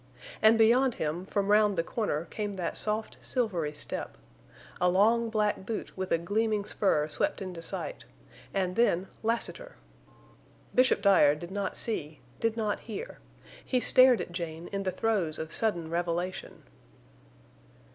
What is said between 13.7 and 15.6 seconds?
stared at Jane in the throes of